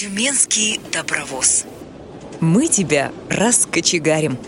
[0.00, 1.64] Тюменский добровоз.
[2.38, 4.38] Мы тебя раскочегарим.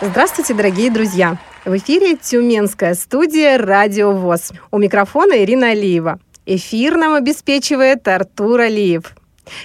[0.00, 1.36] Здравствуйте, дорогие друзья!
[1.66, 4.52] В эфире Тюменская студия «Радио ВОЗ».
[4.70, 6.18] У микрофона Ирина Алиева.
[6.46, 9.14] Эфир нам обеспечивает Артур Алиев.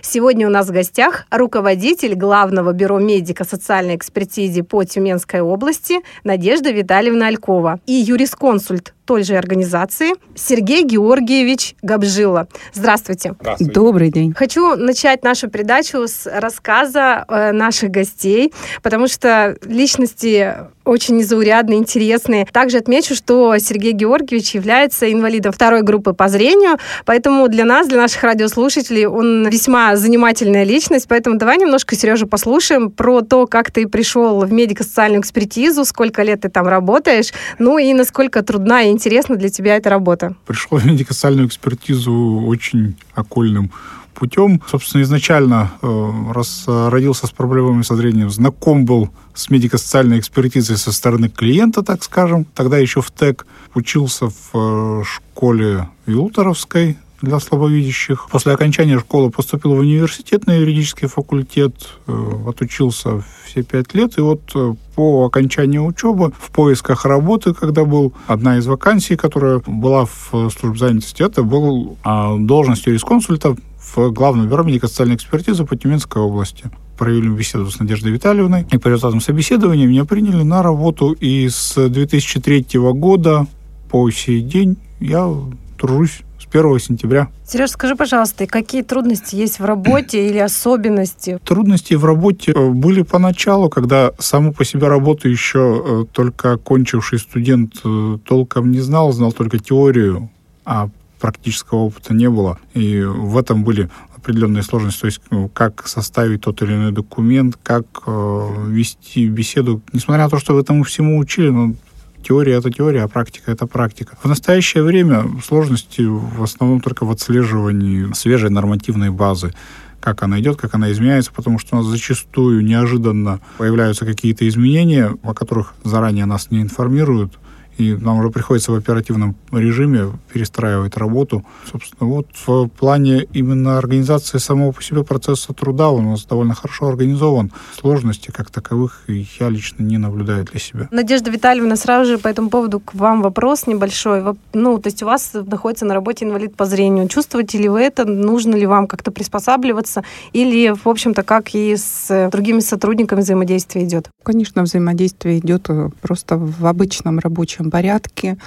[0.02, 7.28] Сегодня у нас в гостях руководитель Главного бюро медико-социальной экспертизы по Тюменской области Надежда Витальевна
[7.28, 12.48] Алькова и юрисконсульт той же организации Сергей Георгиевич Габжила.
[12.74, 13.36] Здравствуйте.
[13.40, 13.74] Здравствуйте.
[13.74, 14.34] Добрый день.
[14.34, 20.56] Хочу начать нашу передачу с рассказа э, наших гостей, потому что личности
[20.86, 22.46] очень незаурядные, интересные.
[22.46, 27.98] Также отмечу, что Сергей Георгиевич является инвалидом второй группы по зрению, поэтому для нас, для
[27.98, 31.08] наших радиослушателей, он весьма занимательная личность.
[31.10, 36.42] Поэтому давай немножко, Сережа, послушаем про то, как ты пришел в медико-социальную экспертизу, сколько лет
[36.42, 40.36] ты там работаешь, ну и насколько трудна и интересна для тебя эта работа.
[40.46, 43.72] Пришел в медико-социальную экспертизу очень окольным
[44.14, 44.62] путем.
[44.68, 50.92] Собственно, изначально, э, раз родился с проблемами со зрением, знаком был с медико-социальной экспертизой со
[50.92, 52.46] стороны клиента, так скажем.
[52.56, 58.28] Тогда еще в ТЭК учился в э, школе Юлтеровской для слабовидящих.
[58.30, 61.74] После окончания школы поступил в университет на юридический факультет,
[62.08, 67.86] э, отучился все пять лет, и вот э, по окончании учебы в поисках работы, когда
[67.86, 73.56] был одна из вакансий, которая была в службе занятости, это был а, должность юрисконсульта
[73.96, 76.70] в Главном бюро медико-социальной экспертизы по Тюменской области.
[76.98, 81.76] Провели беседу с Надеждой Витальевной, и по результатам собеседования меня приняли на работу, и с
[81.76, 83.48] 2003 года
[83.90, 85.30] по сей день я
[85.78, 87.30] тружусь с 1 сентября.
[87.48, 91.40] Сереж, скажи, пожалуйста, какие трудности есть в работе или особенности?
[91.44, 97.20] Трудности в работе э, были поначалу, когда саму по себе работу еще э, только окончивший
[97.20, 100.30] студент э, толком не знал, знал только теорию,
[100.66, 102.60] а практического опыта не было.
[102.74, 107.58] И в этом были определенные сложности, то есть ну, как составить тот или иной документ,
[107.62, 109.82] как э, вести беседу.
[109.94, 111.76] Несмотря на то, что этому всему учили, но
[112.26, 114.18] теория это теория, а практика это практика.
[114.22, 119.54] В настоящее время сложности в основном только в отслеживании свежей нормативной базы
[120.02, 125.18] как она идет, как она изменяется, потому что у нас зачастую неожиданно появляются какие-то изменения,
[125.24, 127.34] о которых заранее нас не информируют,
[127.78, 131.46] и нам уже приходится в оперативном режиме перестраивать работу.
[131.70, 136.88] Собственно, вот в плане именно организации самого по себе процесса труда у нас довольно хорошо
[136.88, 137.52] организован.
[137.80, 140.88] Сложности как таковых я лично не наблюдаю для себя.
[140.92, 144.24] Надежда Витальевна, сразу же по этому поводу к вам вопрос небольшой.
[144.54, 147.08] Ну, то есть у вас находится на работе инвалид по зрению.
[147.08, 148.06] Чувствуете ли вы это?
[148.06, 150.04] Нужно ли вам как-то приспосабливаться?
[150.34, 154.10] Или, в общем-то, как и с другими сотрудниками взаимодействие идет?
[154.24, 158.38] Конечно, взаимодействие идет э, просто в обычном рабочем обычном порядке.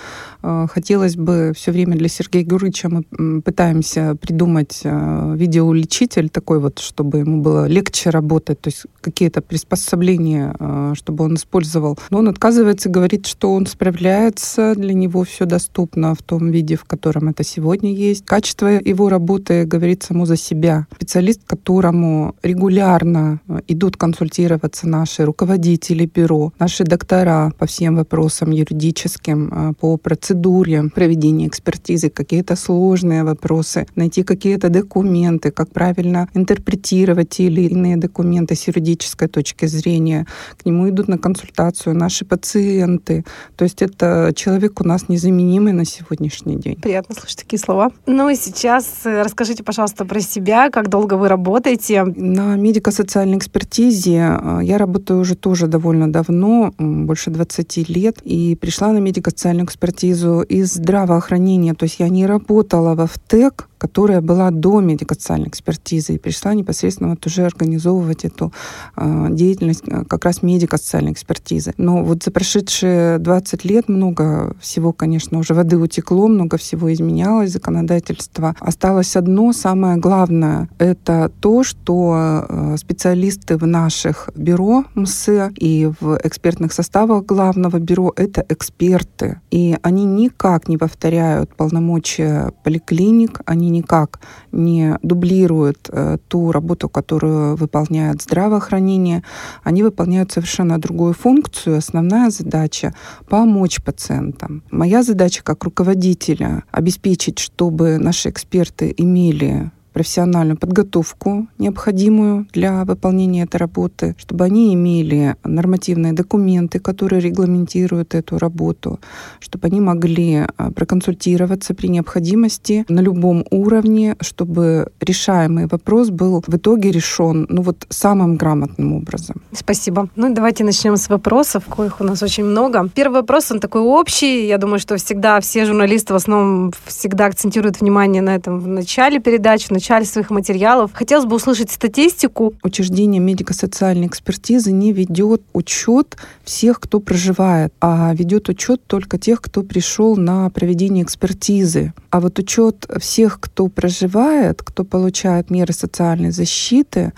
[0.42, 6.78] Э, хотелось бы все время для Сергея Гюрыча мы пытаемся придумать э, видеоуличитель такой вот,
[6.78, 11.98] чтобы ему было легче работать, то есть какие-то приспособления, э, чтобы он использовал.
[12.10, 16.84] Но он отказывается, говорит, что он справляется, для него все доступно в том виде, в
[16.84, 18.24] котором это сегодня есть.
[18.24, 20.86] Качество его работы говорит само за себя.
[20.96, 29.50] Специалист, которому регулярно идут консультироваться наши руководители бюро, наши доктора по всем вопросам юридическим, техническим,
[29.52, 37.44] а, по процедуре проведения экспертизы, какие-то сложные вопросы, найти какие-то документы, как правильно интерпретировать те
[37.44, 40.26] или иные документы с юридической точки зрения.
[40.62, 43.24] К нему идут на консультацию наши пациенты.
[43.56, 46.76] То есть это человек у нас незаменимый на сегодняшний день.
[46.76, 47.90] Приятно слышать такие слова.
[48.06, 52.04] Ну и сейчас э, расскажите, пожалуйста, про себя, как долго вы работаете.
[52.04, 58.92] На медико-социальной экспертизе а, я работаю уже тоже довольно давно, больше 20 лет, и пришла
[58.92, 61.74] на на медико-социальную экспертизу из здравоохранения.
[61.74, 67.10] То есть я не работала во ВТЭК, которая была до медико-социальной экспертизы, и пришла непосредственно
[67.10, 68.52] вот уже организовывать эту
[68.96, 71.72] э, деятельность э, как раз медико-социальной экспертизы.
[71.78, 77.52] Но вот за прошедшие 20 лет много всего, конечно, уже воды утекло, много всего изменялось,
[77.52, 78.54] законодательство.
[78.60, 86.18] Осталось одно, самое главное, это то, что э, специалисты в наших бюро МСЭ и в
[86.22, 89.40] экспертных составах главного бюро— это эксперты.
[89.50, 94.20] И они никак не повторяют полномочия поликлиник, они никак
[94.52, 99.22] не дублируют э, ту работу, которую выполняет здравоохранение.
[99.62, 101.78] Они выполняют совершенно другую функцию.
[101.78, 102.94] Основная задача—
[103.28, 104.62] помочь пациентам.
[104.70, 113.56] Моя задача как руководителя— обеспечить, чтобы наши эксперты имели профессиональную подготовку, необходимую для выполнения этой
[113.56, 119.00] работы, чтобы они имели нормативные документы, которые регламентируют эту работу,
[119.40, 126.54] чтобы они могли а, проконсультироваться при необходимости на любом уровне, чтобы решаемый вопрос был в
[126.54, 129.36] итоге решен ну вот самым грамотным образом.
[129.52, 130.08] Спасибо.
[130.14, 132.88] Ну давайте начнем с вопросов, коих у нас очень много.
[132.94, 134.46] Первый вопрос, он такой общий.
[134.46, 139.18] Я думаю, что всегда все журналисты в основном всегда акцентируют внимание на этом в начале
[139.18, 140.90] передачи, в начале своих материалов.
[140.92, 142.54] Хотелось бы услышать статистику.
[142.62, 149.62] Учреждение медико-социальной экспертизы не ведет учет всех, кто проживает, а ведет учет только тех, кто
[149.62, 151.94] пришел на проведение экспертизы.
[152.10, 157.12] А вот учет всех, кто проживает, кто получает меры социальной защиты,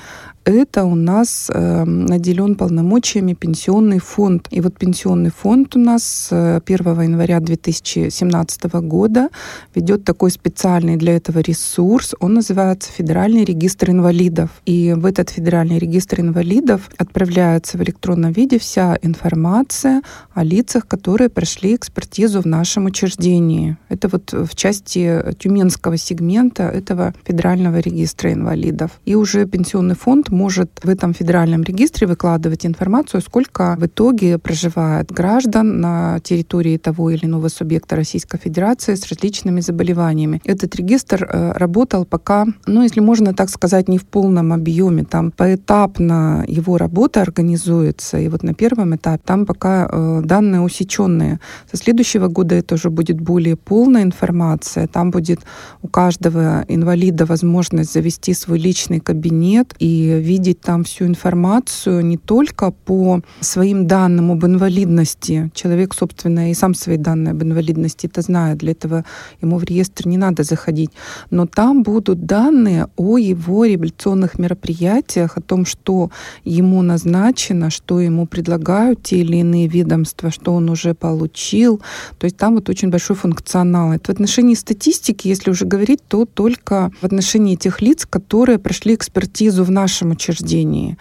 [0.45, 4.49] это у нас э, наделен полномочиями пенсионный фонд.
[4.51, 9.29] И вот пенсионный фонд у нас с 1 января 2017 года
[9.75, 12.15] ведет такой специальный для этого ресурс.
[12.21, 14.51] Он называется Федеральный регистр инвалидов.
[14.65, 20.03] И в этот Федеральный регистр инвалидов отправляется в электронном виде вся информация
[20.33, 23.77] о лицах, которые прошли экспертизу в нашем учреждении.
[23.89, 28.93] Это вот в части тюменского сегмента этого Федерального регистра инвалидов.
[29.05, 35.11] И уже пенсионный фонд может в этом федеральном регистре выкладывать информацию, сколько в итоге проживает
[35.13, 40.41] граждан на территории того или иного субъекта Российской Федерации с различными заболеваниями.
[40.45, 45.05] Этот регистр э, работал пока, ну, если можно так сказать, не в полном объеме.
[45.05, 48.19] Там поэтапно его работа организуется.
[48.19, 51.41] И вот на первом этапе там пока э, данные усеченные.
[51.71, 54.87] Со следующего года это уже будет более полная информация.
[54.87, 55.41] Там будет
[55.83, 62.71] у каждого инвалида возможность завести свой личный кабинет и видеть там всю информацию не только
[62.71, 65.51] по своим данным об инвалидности.
[65.55, 68.59] Человек, собственно, и сам свои данные об инвалидности это знает.
[68.59, 69.05] Для этого
[69.43, 70.91] ему в реестр не надо заходить.
[71.31, 76.11] Но там будут данные о его реабилитационных мероприятиях, о том, что
[76.45, 81.81] ему назначено, что ему предлагают те или иные ведомства, что он уже получил.
[82.19, 83.93] То есть там вот очень большой функционал.
[83.93, 88.95] Это в отношении статистики, если уже говорить, то только в отношении тех лиц, которые прошли
[88.95, 90.97] экспертизу в нашем нашем учреждении.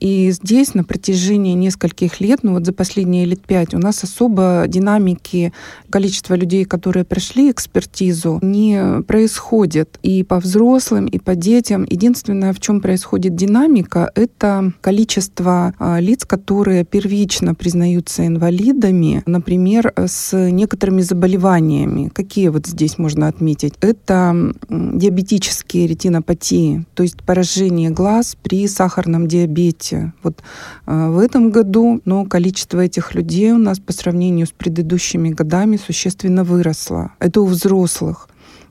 [0.00, 4.64] И здесь на протяжении нескольких лет, ну вот за последние лет пять, у нас особо
[4.68, 5.52] динамики
[5.90, 9.98] количества людей, которые прошли экспертизу, не происходит.
[10.02, 11.86] И по взрослым, и по детям.
[11.90, 20.50] Единственное, в чем происходит динамика, это количество а, лиц, которые первично признаются инвалидами, например, с
[20.50, 22.10] некоторыми заболеваниями.
[22.12, 23.74] Какие вот здесь можно отметить?
[23.80, 30.12] Это диабетические ретинопатии, то есть поражение глаз при при сахарном диабете.
[30.22, 30.42] Вот
[30.86, 35.76] э, в этом году но количество этих людей у нас по сравнению с предыдущими годами
[35.76, 37.10] существенно выросло.
[37.18, 38.28] Это у взрослых.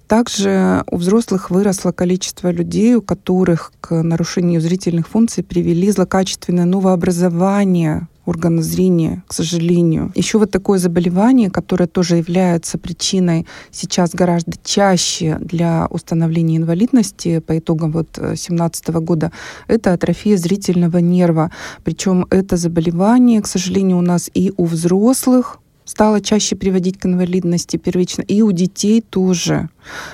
[0.07, 8.07] Также у взрослых выросло количество людей, у которых к нарушению зрительных функций привели злокачественное новообразование
[8.25, 10.11] органа зрения, к сожалению.
[10.15, 17.57] Еще вот такое заболевание, которое тоже является причиной сейчас гораздо чаще для установления инвалидности по
[17.57, 19.31] итогам вот 2017 года,
[19.67, 21.51] это атрофия зрительного нерва.
[21.83, 27.77] Причем это заболевание, к сожалению, у нас и у взрослых стало чаще приводить к инвалидности
[27.77, 29.69] первично, и у детей тоже.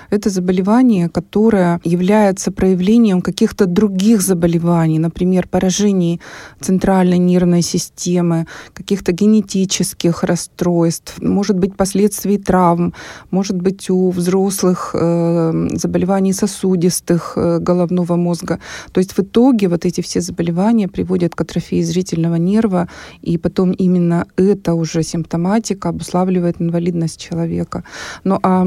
[0.10, 6.20] Это заболевание, которое является проявлением каких-то других заболеваний, например, поражений
[6.60, 12.94] центральной нервной системы, каких-то генетических расстройств, может быть, последствий травм,
[13.32, 18.60] может быть, у взрослых э, заболеваний сосудистых э, головного мозга.
[18.92, 22.88] То есть в итоге вот эти все заболевания приводят к атрофии зрительного нерва,
[23.22, 25.59] и потом именно это уже симптоматика
[25.90, 27.84] обуславливает инвалидность человека.
[28.24, 28.66] Ну а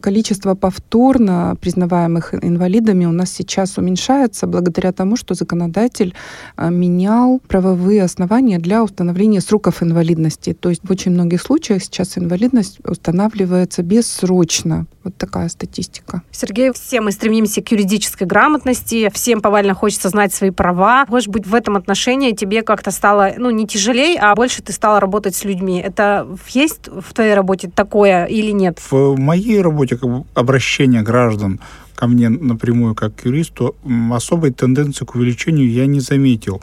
[0.00, 6.12] количество количество повторно признаваемых инвалидами у нас сейчас уменьшается благодаря тому, что законодатель
[6.56, 10.52] а, менял правовые основания для установления сроков инвалидности.
[10.52, 14.86] То есть в очень многих случаях сейчас инвалидность устанавливается бессрочно.
[15.08, 16.20] Вот такая статистика.
[16.30, 21.06] Сергей, все мы стремимся к юридической грамотности, всем повально хочется знать свои права.
[21.08, 25.00] Может быть, в этом отношении тебе как-то стало, ну, не тяжелее, а больше ты стала
[25.00, 25.80] работать с людьми.
[25.80, 28.82] Это есть в твоей работе такое или нет?
[28.90, 29.98] В моей работе
[30.34, 31.58] обращения граждан
[31.94, 33.76] ко мне напрямую как к юристу
[34.12, 36.60] особой тенденции к увеличению я не заметил.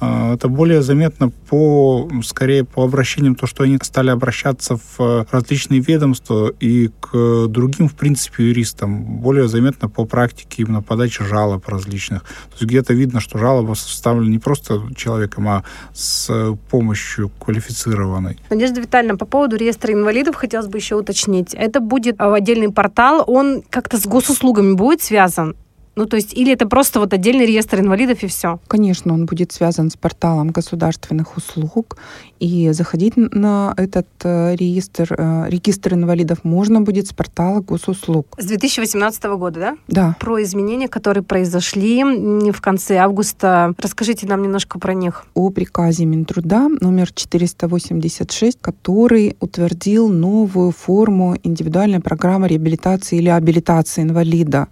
[0.00, 5.80] А, это более заметно по, скорее, по обращениям, то, что они стали обращаться в различные
[5.80, 9.02] ведомства и к другим, в принципе, юристам.
[9.20, 12.22] Более заметно по практике именно подачи жалоб различных.
[12.22, 18.38] То есть где-то видно, что жалоба составлена не просто человеком, а с помощью квалифицированной.
[18.50, 21.54] Надежда Витальевна, по поводу реестра инвалидов хотелось бы еще уточнить.
[21.54, 25.56] Это будет отдельный портал, он как-то с госуслугами будет связан?
[25.96, 28.58] Ну, то есть, или это просто вот отдельный реестр инвалидов и все?
[28.68, 31.96] Конечно, он будет связан с порталом государственных услуг,
[32.40, 38.26] и заходить на этот э, реестр, э, регистр инвалидов можно будет с портала госуслуг.
[38.38, 39.76] С 2018 года, да?
[39.88, 40.16] Да.
[40.20, 42.04] Про изменения, которые произошли
[42.52, 43.72] в конце августа.
[43.78, 45.24] Расскажите нам немножко про них.
[45.34, 54.68] О приказе Минтруда номер 486, который утвердил новую форму индивидуальной программы реабилитации или абилитации инвалида.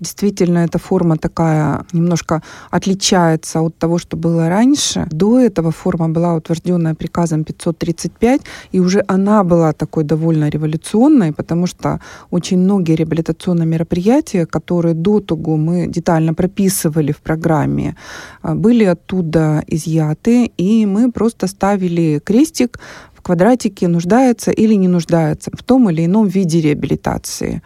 [0.00, 5.06] Действительно, эта форма такая немножко отличается от того, что было раньше.
[5.10, 8.40] До этого форма была утвержденная приказом 535,
[8.72, 15.20] и уже она была такой довольно революционной, потому что очень многие реабилитационные мероприятия, которые до
[15.20, 17.96] того мы детально прописывали в программе,
[18.42, 22.78] а, были оттуда изъяты, и мы просто ставили крестик
[23.14, 27.62] в квадратике нуждается или не нуждается в том или ином виде реабилитации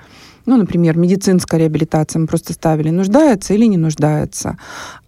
[0.49, 4.57] ну, например, медицинская реабилитация мы просто ставили, нуждается или не нуждается.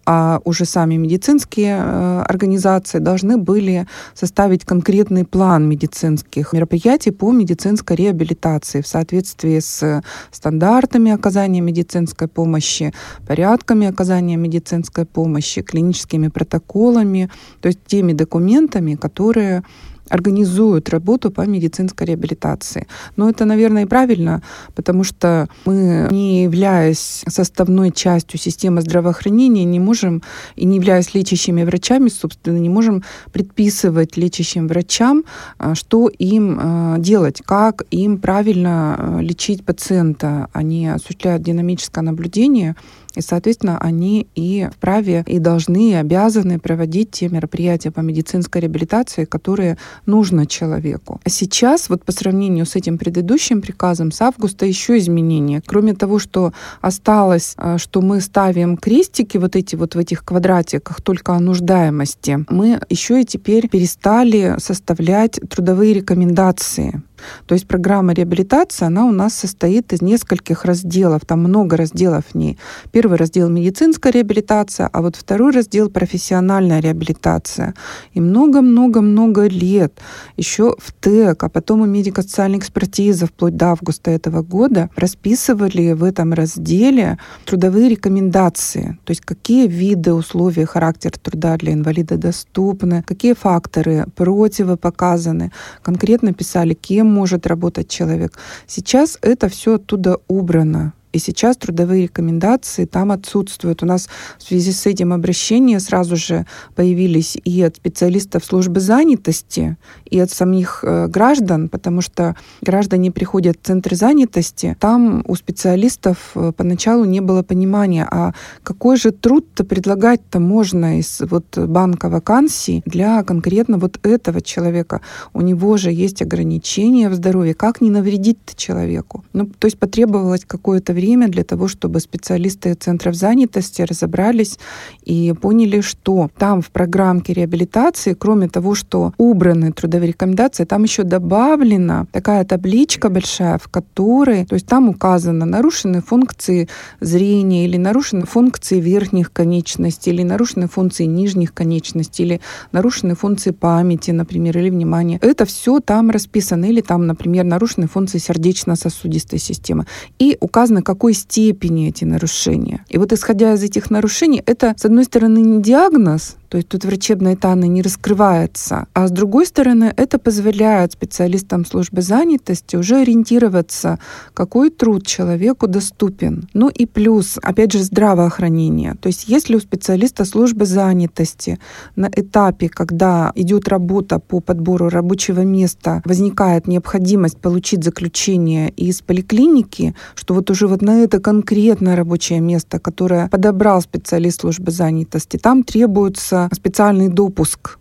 [0.05, 7.95] А уже сами медицинские э, организации должны были составить конкретный план медицинских мероприятий по медицинской
[7.95, 12.93] реабилитации в соответствии с стандартами оказания медицинской помощи,
[13.27, 17.31] порядками оказания медицинской помощи, клиническими протоколами,
[17.61, 19.63] то есть теми документами, которые
[20.11, 22.87] организуют работу по медицинской реабилитации.
[23.15, 24.41] Но это, наверное, и правильно,
[24.75, 30.21] потому что мы, не являясь составной частью системы здравоохранения, не можем,
[30.55, 35.23] и не являясь лечащими врачами, собственно, не можем предписывать лечащим врачам,
[35.57, 40.49] а, что им а, делать, как им правильно а, лечить пациента.
[40.53, 42.75] Они осуществляют динамическое наблюдение
[43.15, 49.25] и, соответственно, они и вправе, и должны, и обязаны проводить те мероприятия по медицинской реабилитации,
[49.25, 51.19] которые нужно человеку.
[51.23, 55.61] А сейчас, вот по сравнению с этим предыдущим приказом, с августа еще изменения.
[55.65, 61.01] Кроме того, что осталось, а, что мы ставим крестики вот эти вот в этих квадратиках
[61.01, 67.01] только о нуждаемости, мы еще и теперь перестали составлять трудовые рекомендации
[67.45, 72.35] то есть программа реабилитации, она у нас состоит из нескольких разделов, там много разделов в
[72.35, 72.57] ней.
[72.91, 77.73] Первый раздел медицинская реабилитация, а вот второй раздел профессиональная реабилитация.
[78.13, 79.99] И много-много-много лет
[80.37, 86.03] еще в ТЭК, а потом и медико-социальная экспертиза вплоть до августа этого года расписывали в
[86.03, 93.33] этом разделе трудовые рекомендации, то есть какие виды, условия, характер труда для инвалида доступны, какие
[93.33, 95.51] факторы противопоказаны,
[95.83, 98.37] конкретно писали, кем может работать человек.
[98.65, 100.93] Сейчас это все оттуда убрано.
[101.13, 103.83] И сейчас трудовые рекомендации там отсутствуют.
[103.83, 109.77] У нас в связи с этим обращения сразу же появились и от специалистов службы занятости,
[110.05, 116.31] и от самих э, граждан, потому что граждане приходят в центры занятости, там у специалистов
[116.35, 122.83] э, поначалу не было понимания, а какой же труд-то предлагать-то можно из вот банка вакансий
[122.85, 125.01] для конкретно вот этого человека.
[125.33, 127.53] У него же есть ограничения в здоровье.
[127.53, 129.23] Как не навредить-то человеку?
[129.33, 134.59] Ну, то есть потребовалось какое-то время для того, чтобы специалисты центров занятости разобрались
[135.03, 141.03] и поняли, что там в программке реабилитации, кроме того, что убраны трудовые рекомендации, там еще
[141.03, 146.67] добавлена такая табличка большая, в которой, то есть там указано нарушены функции
[146.99, 152.41] зрения или нарушены функции верхних конечностей или нарушены функции нижних конечностей или
[152.71, 155.17] нарушены функции памяти, например, или внимания.
[155.21, 156.65] Это все там расписано.
[156.65, 159.85] Или там, например, нарушены функции сердечно-сосудистой системы.
[160.19, 162.83] И указано, какой степени эти нарушения.
[162.89, 166.83] И вот исходя из этих нарушений, это, с одной стороны, не диагноз, то есть тут
[166.83, 168.85] врачебная тайна не раскрывается.
[168.93, 173.99] А с другой стороны, это позволяет специалистам службы занятости уже ориентироваться,
[174.33, 176.49] какой труд человеку доступен.
[176.53, 178.95] Ну и плюс, опять же, здравоохранение.
[178.95, 181.57] То есть если у специалиста службы занятости
[181.95, 189.95] на этапе, когда идет работа по подбору рабочего места, возникает необходимость получить заключение из поликлиники,
[190.15, 195.63] что вот уже вот на это конкретное рабочее место, которое подобрал специалист службы занятости, там
[195.63, 197.77] требуется специальный допуск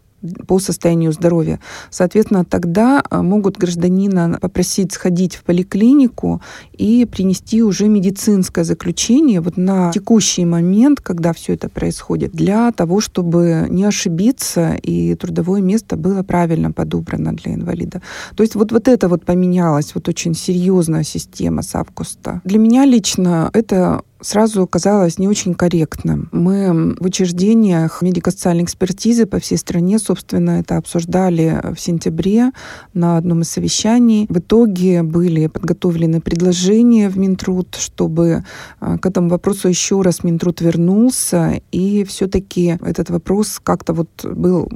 [0.47, 1.61] по состоянию здоровья.
[1.91, 9.57] Соответственно, тогда а, могут гражданина попросить сходить в поликлинику и принести уже медицинское заключение вот
[9.57, 15.97] на текущий момент, когда все это происходит, для того, чтобы не ошибиться и трудовое место
[15.97, 18.03] было правильно подобрано для инвалида.
[18.37, 22.41] То есть вот, вот это вот поменялось, вот очень серьезная система с августа.
[22.45, 26.29] Для меня лично это сразу казалось не очень корректным.
[26.33, 32.53] Мы в учреждениях медико-социальной экспертизы по всей стране, собственно, это обсуждали в сентябре
[32.95, 34.27] на одном из совещаний.
[34.29, 38.45] В итоге были подготовлены предложения в Минтруд, чтобы
[38.81, 44.69] а, к этому вопросу еще раз Минтруд вернулся, и все-таки этот вопрос как-то вот был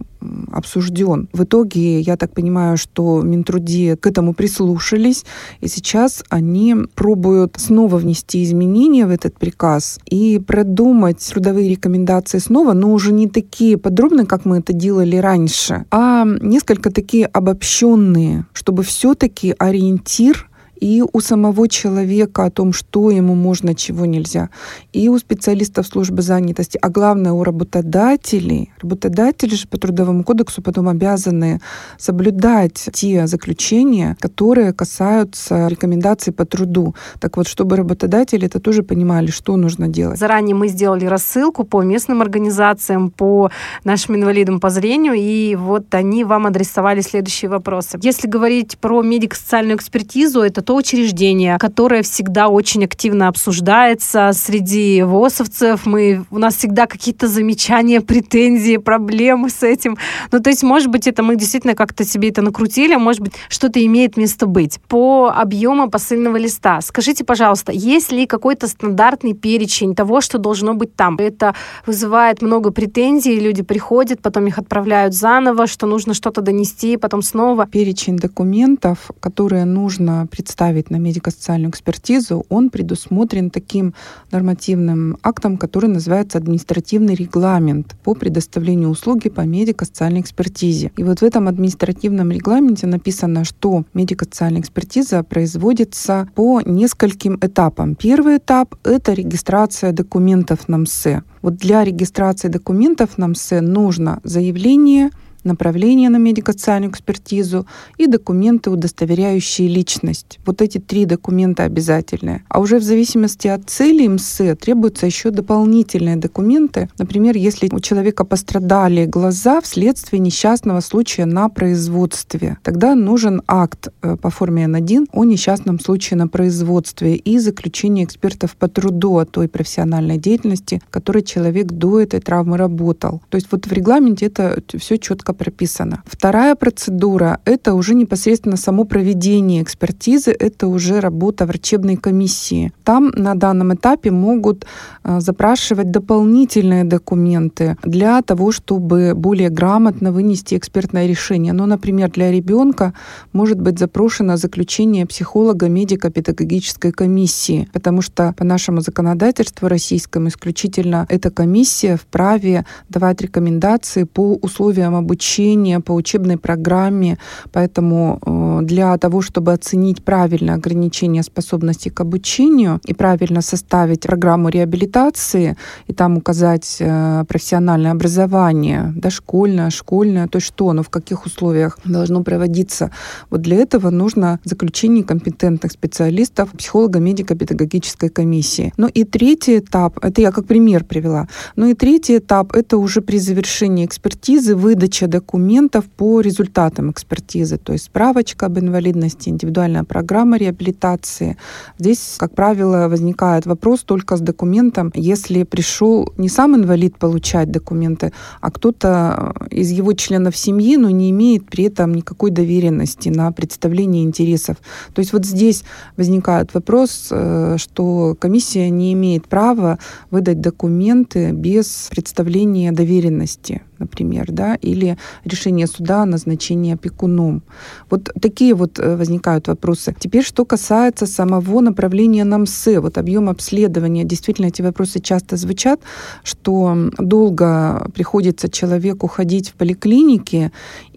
[0.52, 1.28] обсужден.
[1.32, 5.24] В итоге, я так понимаю, что Минтруде к этому прислушались,
[5.60, 12.72] и сейчас они пробуют снова внести изменения в этот приказ и продумать трудовые рекомендации снова,
[12.72, 18.82] но уже не такие подробные, как мы это делали раньше, а несколько такие обобщенные, чтобы
[18.82, 20.48] все-таки ориентир
[20.81, 24.50] и у самого человека о том, что ему можно, чего нельзя,
[24.93, 28.73] и у специалистов службы занятости, а главное у работодателей.
[28.81, 31.61] Работодатели же по Трудовому кодексу потом обязаны
[31.99, 36.95] соблюдать те заключения, которые касаются рекомендаций по труду.
[37.21, 40.19] Так вот, чтобы работодатели это тоже понимали, что нужно делать.
[40.19, 43.50] Заранее мы сделали рассылку по местным организациям, по
[43.85, 47.99] нашим инвалидам по зрению, и вот они вам адресовали следующие вопросы.
[48.02, 55.87] Если говорить про медико-социальную экспертизу, это то учреждение, которое всегда очень активно обсуждается среди ВОСовцев.
[55.87, 59.97] Мы, у нас всегда какие-то замечания, претензии, проблемы с этим.
[60.33, 63.85] Ну, то есть, может быть, это мы действительно как-то себе это накрутили, может быть, что-то
[63.85, 64.80] имеет место быть.
[64.88, 70.97] По объему посыльного листа, скажите, пожалуйста, есть ли какой-то стандартный перечень того, что должно быть
[70.97, 71.16] там?
[71.18, 71.54] Это
[71.87, 77.66] вызывает много претензий, люди приходят, потом их отправляют заново, что нужно что-то донести, потом снова.
[77.66, 83.92] Перечень документов, которые нужно представить ставить на медико-социальную экспертизу, он предусмотрен таким
[84.30, 90.92] нормативным актом, который называется административный регламент по предоставлению услуги по медико-социальной экспертизе.
[90.96, 97.96] И вот в этом административном регламенте написано, что медико-социальная экспертиза производится по нескольким этапам.
[97.96, 101.23] Первый этап— это регистрация документов на МСЭ.
[101.42, 105.11] Вот для регистрации документов на МСЭ нужно заявление,
[105.44, 107.66] направление на медико-социальную экспертизу
[107.98, 110.38] и документы, удостоверяющие личность.
[110.46, 112.44] Вот эти три документа обязательные.
[112.48, 116.88] А уже в зависимости от цели МСЭ требуются еще дополнительные документы.
[116.98, 124.16] Например, если у человека пострадали глаза вследствие несчастного случая на производстве, тогда нужен акт э,
[124.16, 129.48] по форме N1 о несчастном случае на производстве и заключение экспертов по труду о той
[129.48, 133.23] профессиональной деятельности, которой человек до этой травмы работал.
[133.28, 136.02] То есть вот в регламенте это все четко прописано.
[136.06, 142.73] Вторая процедура— это уже непосредственно само проведение экспертизы, это уже работа врачебной комиссии.
[142.84, 144.64] Там на данном этапе могут
[145.04, 151.52] э, запрашивать дополнительные документы для того, чтобы более грамотно вынести экспертное решение.
[151.52, 152.92] Ну, например, для ребенка
[153.32, 161.30] может быть запрошено заключение психолога медико-педагогической комиссии, потому что по нашему законодательству российскому исключительно эта
[161.30, 167.17] комиссия вправе давать рекомендации по условиям обучения обучения по учебной программе.
[167.52, 174.50] Поэтому э, для того, чтобы оценить правильно ограничение способностей к обучению и правильно составить программу
[174.50, 175.56] реабилитации
[175.89, 181.78] и там указать э, профессиональное образование, дошкольное, школьное, то есть что оно, в каких условиях
[181.84, 182.91] должно проводиться.
[183.30, 188.73] Вот для этого нужно заключение компетентных специалистов, психолога медико-педагогической комиссии.
[188.76, 193.00] Ну и третий этап, это я как пример привела, ну и третий этап, это уже
[193.00, 200.38] при завершении экспертизы, выдача документов по результатам экспертизы, то есть справочка об инвалидности, индивидуальная программа
[200.38, 201.36] реабилитации.
[201.78, 208.12] Здесь, как правило, возникает вопрос только с документом, если пришел не сам инвалид получать документы,
[208.40, 214.02] а кто-то из его членов семьи, но не имеет при этом никакой доверенности на представление
[214.02, 214.56] интересов.
[214.94, 215.64] То есть вот здесь
[215.96, 219.78] возникает вопрос, э, что комиссия не имеет права
[220.10, 227.43] выдать документы без представления доверенности например, да, или решение суда о назначении опекуном.
[227.91, 229.95] Вот такие вот э, возникают вопросы.
[229.99, 235.80] Теперь, что касается самого направления на МСЭ, вот объем обследования, действительно эти вопросы часто звучат,
[236.23, 240.52] что долго приходится человеку ходить в поликлинике,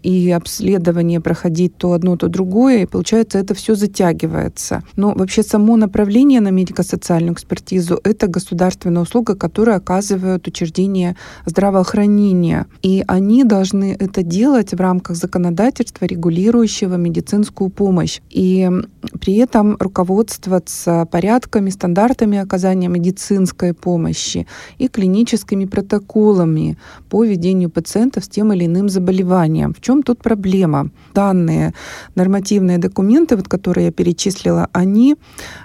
[0.08, 4.82] и обследование проходить то одно, то другое, и получается это все затягивается.
[4.96, 12.68] Но вообще само направление на медико-социальную экспертизу— это государственная услуга, которую оказывают учреждения здравоохранения.
[12.82, 18.22] И они должны это делать в рамках законодательства, регулирующего медицинскую помощь.
[18.30, 18.72] И
[19.20, 26.78] при этом руководствоваться порядками, стандартами оказания медицинской помощи и клиническими протоколами
[27.10, 29.74] по ведению пациентов с тем или иным заболеванием.
[29.74, 30.90] В чем чем тут проблема?
[31.14, 31.74] Данные
[32.16, 35.16] нормативные документы, вот, которые я перечислила, они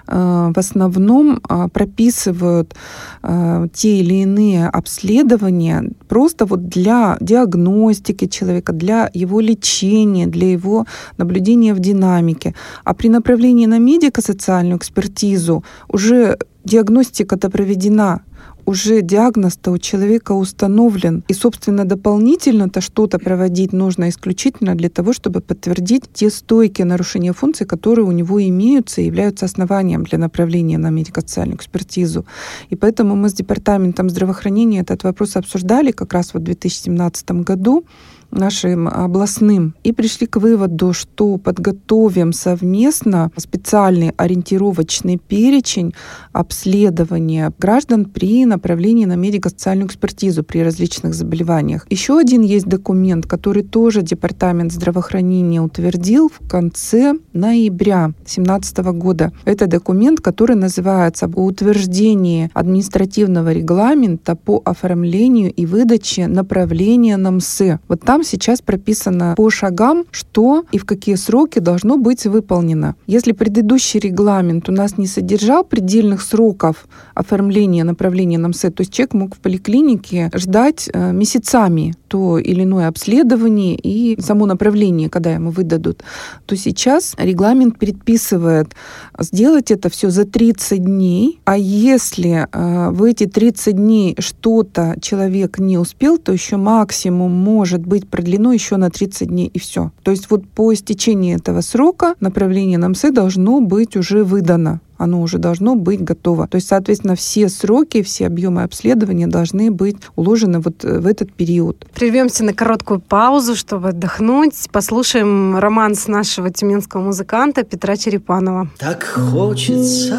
[0.07, 2.75] э, в основном э, прописывают
[3.23, 10.85] э, те или иные обследования просто вот для диагностики человека, для его лечения, для его
[11.17, 12.53] наблюдения в динамике.
[12.83, 18.21] А при направлении на медико-социальную экспертизу уже диагностика-то проведена,
[18.65, 21.23] уже диагноз-то у человека установлен.
[21.27, 27.67] И, собственно, дополнительно-то что-то проводить нужно исключительно для того, чтобы подтвердить те стойкие нарушения функций,
[27.67, 32.25] которые у него имеются и являются основанием для направления на медико-социальную экспертизу.
[32.69, 37.85] И поэтому мы с Департаментом здравоохранения этот вопрос обсуждали как раз вот в 2017 году
[38.33, 45.93] нашим областным и пришли к выводу, что подготовим совместно специальный ориентировочный перечень
[46.31, 51.85] обследования граждан при направлении на медико-социальную экспертизу при различных заболеваниях.
[51.89, 59.31] Еще один есть документ, который тоже Департамент здравоохранения утвердил в конце ноября 2017 года.
[59.45, 67.79] Это документ, который называется «Об утверждении административного регламента по оформлению и выдаче направления на МСЭ».
[67.87, 72.95] Вот сейчас прописано по шагам, что и в какие сроки должно быть выполнено.
[73.07, 78.93] Если предыдущий регламент у нас не содержал предельных сроков оформления направления на МСЭ, то есть
[78.93, 85.33] человек мог в поликлинике ждать э, месяцами то или иное обследование и само направление, когда
[85.33, 86.03] ему выдадут,
[86.45, 88.75] то сейчас регламент предписывает
[89.17, 95.57] сделать это все за 30 дней, а если э, в эти 30 дней что-то человек
[95.57, 99.91] не успел, то еще максимум может быть продлено еще на 30 дней и все.
[100.03, 105.21] То есть вот по истечении этого срока направление на МСЭ должно быть уже выдано оно
[105.21, 106.47] уже должно быть готово.
[106.47, 111.85] То есть, соответственно, все сроки, все объемы обследования должны быть уложены вот в этот период.
[111.93, 114.69] Прервемся на короткую паузу, чтобы отдохнуть.
[114.71, 118.69] Послушаем романс нашего тюменского музыканта Петра Черепанова.
[118.79, 120.17] Так хочется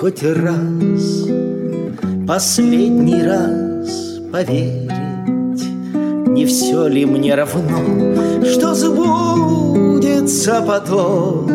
[0.00, 1.28] хоть раз,
[2.26, 5.13] последний раз поверить,
[6.34, 11.48] не все ли мне равно, что сбудется потом?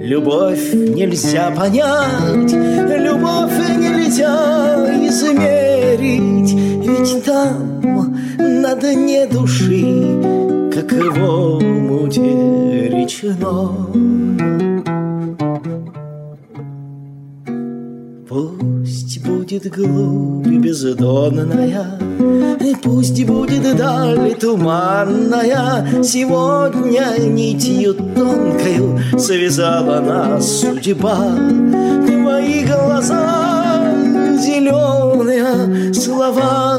[0.00, 6.52] Любовь нельзя понять, любовь нельзя измерить,
[6.86, 10.20] Ведь там на дне души,
[10.72, 13.90] как в омуте речном.
[18.28, 18.73] Пусть
[19.18, 21.98] будет глубь бездонная,
[22.82, 31.36] Пусть будет даль туманная, Сегодня нитью тонкою Связала нас судьба.
[32.06, 33.94] Твои глаза
[34.38, 36.78] зеленые, Слова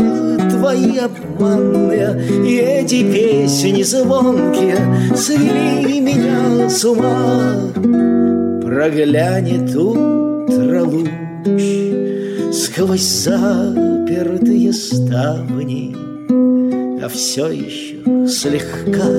[0.50, 4.78] твои обманные, И эти песни звонкие
[5.16, 7.72] Свели меня с ума.
[8.62, 11.10] Проглянет утро луч,
[12.56, 15.94] Сквозь запертые ставни
[17.04, 17.98] А все еще
[18.30, 19.10] слегка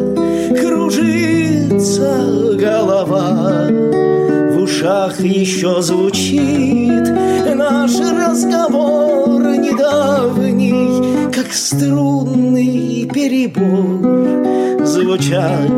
[0.59, 2.19] Кружится
[2.59, 3.69] голова.
[3.69, 7.15] В ушах еще звучит
[7.55, 14.87] Наш разговор недавний Как струнный перебор.
[14.87, 15.69] Звучат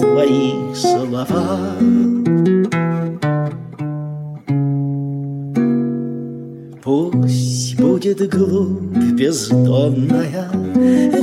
[0.00, 1.58] твои слова
[8.04, 10.50] будет глубь бездонная,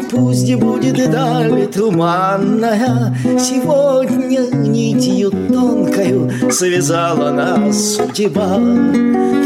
[0.09, 8.57] Пусть будет даль туманная, Сегодня нитью тонкою Связала нас судьба.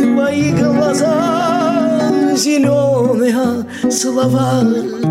[0.01, 4.63] Твои глаза зеленые, Слова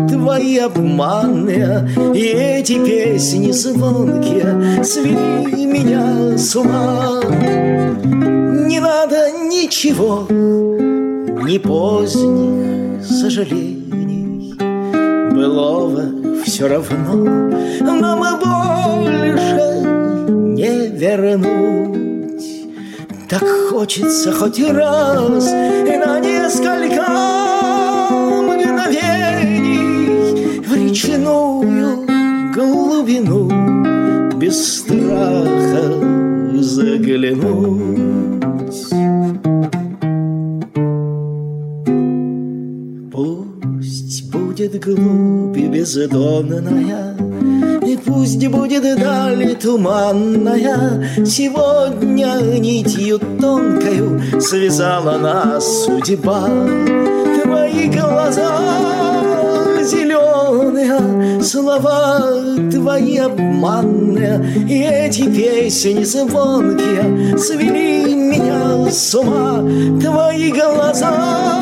[0.09, 7.21] твои обманные, И эти песни звонкие Свели меня с ума.
[8.03, 10.27] Не надо ничего
[11.43, 14.53] ни поздних сожалений.
[15.31, 16.03] Былого
[16.45, 17.15] все равно
[17.81, 19.81] Нам больше
[20.55, 22.25] не вернуть.
[23.27, 27.03] Так хочется хоть раз И на несколько
[28.43, 29.71] мгновений
[30.59, 32.05] В речную
[32.53, 33.49] глубину
[34.37, 35.91] Без страха
[36.61, 38.14] заглянуть
[44.85, 47.15] глубь бездонная,
[47.85, 56.47] И пусть будет даль туманная, Сегодня нитью тонкою Связала нас судьба.
[57.43, 58.59] Твои глаза
[59.83, 64.43] зеленые слова твои обманные.
[64.69, 69.63] И эти песни звонкие свели меня с ума.
[70.01, 71.55] Твои глаза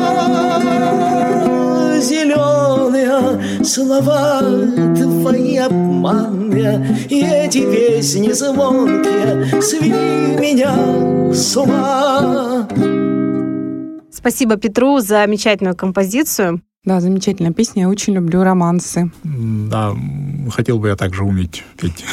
[2.04, 4.40] зеленые слова
[4.94, 12.68] твои обманные И эти песни звонкие свели меня с ума
[14.10, 16.62] Спасибо Петру за замечательную композицию.
[16.84, 17.82] Да, замечательная песня.
[17.82, 19.10] Я очень люблю романсы.
[19.22, 19.94] Да,
[20.50, 22.04] хотел бы я также уметь петь.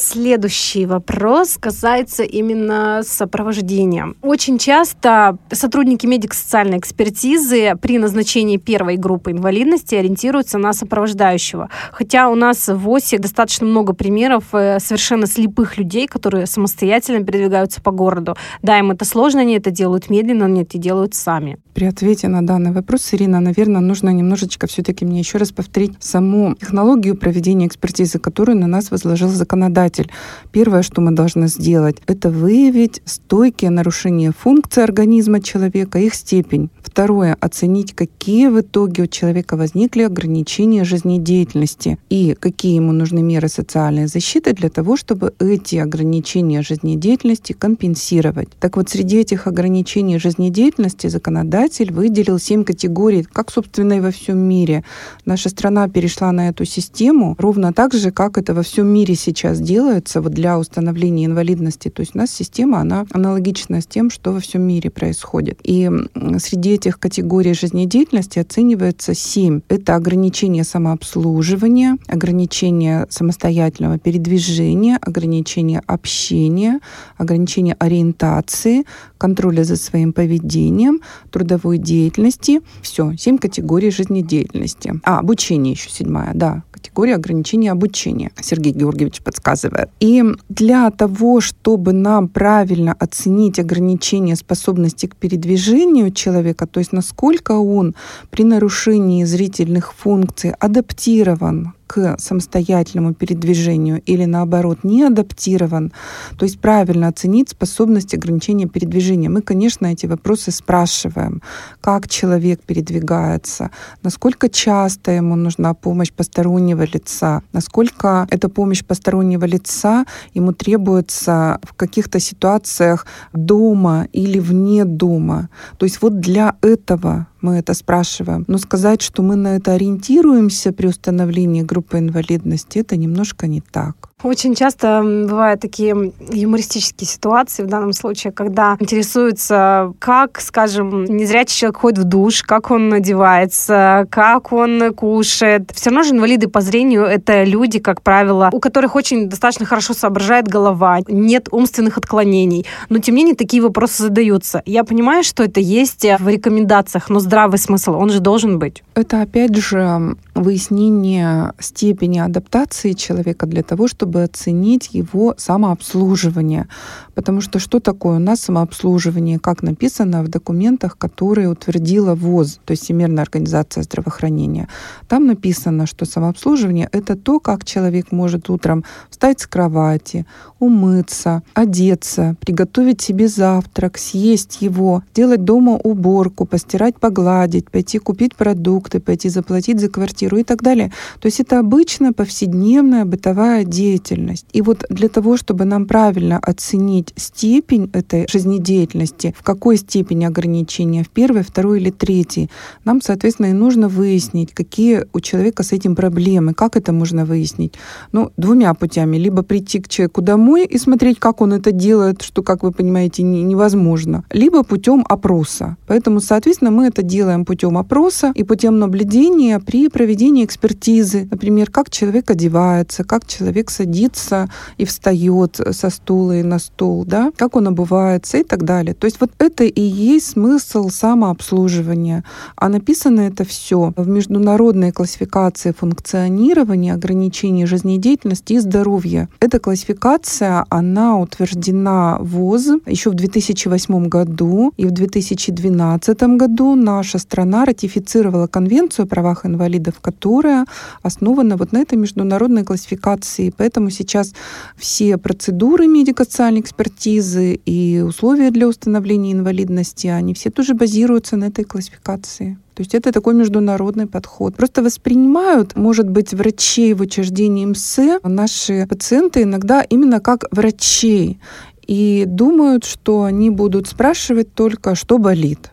[0.00, 4.14] Следующий вопрос касается именно сопровождения.
[4.22, 11.68] Очень часто сотрудники медико-социальной экспертизы при назначении первой группы инвалидности ориентируются на сопровождающего.
[11.90, 17.82] Хотя у нас в ОСИ достаточно много примеров э, совершенно слепых людей, которые самостоятельно передвигаются
[17.82, 18.36] по городу.
[18.62, 21.58] Да, им это сложно, они это делают медленно, они это делают сами.
[21.74, 26.54] При ответе на данный вопрос, Ирина, наверное, нужно немножечко все-таки мне еще раз повторить саму
[26.54, 30.10] технологию проведения экспертизы, которую на нас возложил законодатель законодатель.
[30.52, 36.70] Первое, что мы должны сделать, это выявить стойкие нарушения функции организма человека, их степень.
[36.82, 43.48] Второе, оценить, какие в итоге у человека возникли ограничения жизнедеятельности и какие ему нужны меры
[43.48, 48.48] социальной защиты для того, чтобы эти ограничения жизнедеятельности компенсировать.
[48.58, 54.38] Так вот, среди этих ограничений жизнедеятельности законодатель выделил семь категорий, как, собственно, и во всем
[54.38, 54.82] мире.
[55.26, 59.60] Наша страна перешла на эту систему ровно так же, как это во всем мире сейчас
[59.60, 61.88] делается вот для установления инвалидности.
[61.88, 65.58] То есть у нас система, она аналогична с тем, что во всем мире происходит.
[65.62, 65.90] И
[66.38, 69.60] среди этих категорий жизнедеятельности оценивается семь.
[69.68, 76.80] Это ограничение самообслуживания, ограничение самостоятельного передвижения, ограничение общения,
[77.16, 78.84] ограничение ориентации,
[79.18, 82.60] контроля за своим поведением, трудовой деятельности.
[82.82, 84.94] Все, семь категорий жизнедеятельности.
[85.04, 86.62] А, обучение еще седьмая, да,
[86.98, 88.32] категория ограничения обучения.
[88.40, 89.88] Сергей Георгиевич подсказывает.
[90.00, 97.52] И для того, чтобы нам правильно оценить ограничение способности к передвижению человека, то есть насколько
[97.52, 97.94] он
[98.30, 105.92] при нарушении зрительных функций адаптирован к самостоятельному передвижению или наоборот не адаптирован,
[106.38, 109.30] то есть правильно оценить способность ограничения передвижения.
[109.30, 111.42] Мы, конечно, эти вопросы спрашиваем,
[111.80, 113.70] как человек передвигается,
[114.02, 121.72] насколько часто ему нужна помощь постороннего лица, насколько эта помощь постороннего лица ему требуется в
[121.74, 125.48] каких-то ситуациях дома или вне дома.
[125.78, 128.44] То есть вот для этого мы это спрашиваем.
[128.48, 134.07] Но сказать, что мы на это ориентируемся при установлении группы инвалидности, это немножко не так.
[134.24, 141.76] Очень часто бывают такие юмористические ситуации в данном случае, когда интересуются, как, скажем, незрячий человек
[141.78, 145.70] ходит в душ, как он одевается, как он кушает.
[145.72, 149.94] Все равно же инвалиды по зрению— это люди, как правило, у которых очень достаточно хорошо
[149.94, 152.66] соображает голова, нет умственных отклонений.
[152.88, 154.62] Но, тем не менее, такие вопросы задаются.
[154.66, 158.82] Я понимаю, что это есть в рекомендациях, но здравый смысл, он же должен быть.
[158.94, 166.66] Это, опять же, выяснение степени адаптации человека для того, чтобы чтобы оценить его самообслуживание.
[167.14, 172.70] Потому что что такое у нас самообслуживание, как написано в документах, которые утвердила ВОЗ, то
[172.70, 174.68] есть Всемирная организация здравоохранения.
[175.08, 180.24] Там написано, что самообслуживание— это то, как человек может утром встать с кровати,
[180.58, 189.00] умыться, одеться, приготовить себе завтрак, съесть его, делать дома уборку, постирать, погладить, пойти купить продукты,
[189.00, 190.92] пойти заплатить за квартиру и так далее.
[191.20, 194.46] То есть это обычно повседневная бытовая деятельность деятельность.
[194.52, 201.02] И вот для того, чтобы нам правильно оценить степень этой жизнедеятельности, в какой степени ограничения,
[201.02, 202.50] в первой, второй или третьей,
[202.84, 206.54] нам, соответственно, и нужно выяснить, какие у человека с этим проблемы.
[206.54, 207.74] Как это можно выяснить?
[208.12, 209.16] Ну, двумя путями.
[209.16, 213.22] Либо прийти к человеку домой и смотреть, как он это делает, что, как вы понимаете,
[213.22, 214.24] невозможно.
[214.30, 215.76] Либо путем опроса.
[215.86, 221.28] Поэтому, соответственно, мы это делаем путем опроса и путем наблюдения при проведении экспертизы.
[221.30, 227.04] Например, как человек одевается, как человек садится садится и встает со стула и на стул,
[227.04, 228.94] да, как он обувается и так далее.
[228.94, 232.24] То есть вот это и есть смысл самообслуживания.
[232.56, 239.28] А написано это все в международной классификации функционирования, ограничений жизнедеятельности и здоровья.
[239.40, 247.64] Эта классификация, она утверждена ВОЗ еще в 2008 году и в 2012 году наша страна
[247.64, 250.66] ратифицировала Конвенцию о правах инвалидов, которая
[251.02, 253.52] основана вот на этой международной классификации.
[253.56, 254.32] Поэтому поэтому сейчас
[254.76, 261.64] все процедуры медико-социальной экспертизы и условия для установления инвалидности, они все тоже базируются на этой
[261.64, 262.58] классификации.
[262.74, 264.56] То есть это такой международный подход.
[264.56, 271.38] Просто воспринимают, может быть, врачей в учреждении МС наши пациенты иногда именно как врачей
[271.86, 275.70] и думают, что они будут спрашивать только, что болит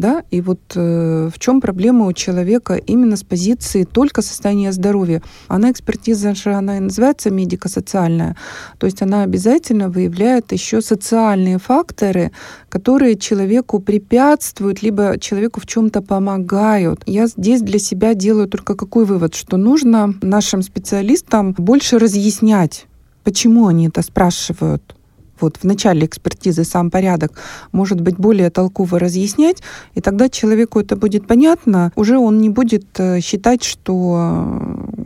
[0.00, 5.22] да, и вот э, в чем проблема у человека именно с позиции только состояния здоровья.
[5.48, 8.36] Она экспертиза же, она и называется медико-социальная,
[8.78, 12.32] то есть она обязательно выявляет еще социальные факторы,
[12.68, 17.02] которые человеку препятствуют, либо человеку в чем-то помогают.
[17.06, 22.86] Я здесь для себя делаю только какой вывод, что нужно нашим специалистам больше разъяснять,
[23.22, 24.94] почему они это спрашивают
[25.40, 27.32] вот в начале экспертизы сам порядок
[27.72, 29.62] может быть более толково разъяснять,
[29.94, 34.56] и тогда человеку это будет понятно, уже он не будет э, считать, что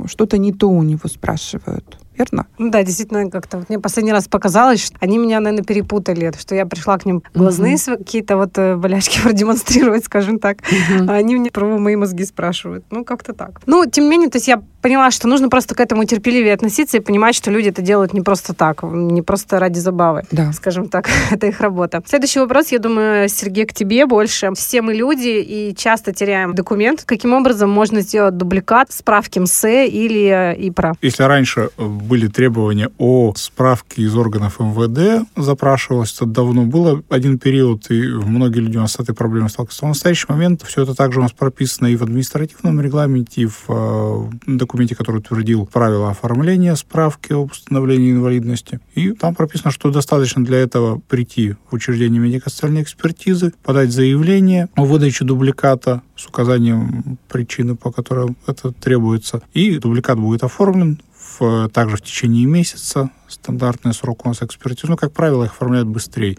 [0.03, 2.47] э, что-то не то у него спрашивают верно?
[2.59, 6.55] Ну да, действительно, как-то вот мне последний раз показалось, что они меня, наверное, перепутали, что
[6.55, 7.99] я пришла к ним глазные mm-hmm.
[7.99, 11.11] какие-то вот э, болячки продемонстрировать, скажем так, mm-hmm.
[11.11, 12.85] а они мне про мои мозги спрашивают.
[12.91, 13.61] Ну, как-то так.
[13.67, 16.99] Ну, тем не менее, то есть я поняла, что нужно просто к этому терпеливее относиться
[16.99, 20.53] и понимать, что люди это делают не просто так, не просто ради забавы, да.
[20.53, 22.03] скажем так, это их работа.
[22.07, 24.53] Следующий вопрос, я думаю, Сергей, к тебе больше.
[24.55, 27.03] Все мы люди и часто теряем документ.
[27.07, 30.95] Каким образом можно сделать дубликат справки МС или э, ИПРА?
[31.01, 31.71] Если раньше
[32.05, 36.65] были требования о справке из органов МВД, запрашивалось это давно.
[36.65, 39.87] Было один период, и многие люди у нас с этой проблемой сталкиваются.
[39.87, 43.65] В настоящий момент все это также у нас прописано и в административном регламенте, и в
[43.69, 48.81] э, документе, который утвердил правила оформления справки об установлении инвалидности.
[48.95, 54.85] И там прописано, что достаточно для этого прийти в учреждение медико-социальной экспертизы, подать заявление о
[54.85, 61.01] выдаче дубликата с указанием причины, по которой это требуется, и дубликат будет оформлен
[61.39, 63.11] в, также в течение месяца.
[63.29, 64.89] Стандартный срок у нас экспертизы.
[64.91, 66.37] Ну, как правило, их оформляют быстрее.